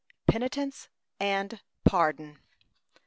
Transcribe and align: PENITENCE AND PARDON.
PENITENCE 0.25 0.89
AND 1.19 1.61
PARDON. 1.85 2.39